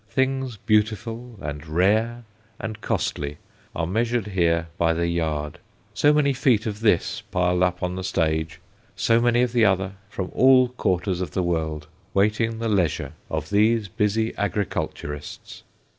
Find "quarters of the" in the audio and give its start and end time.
10.69-11.43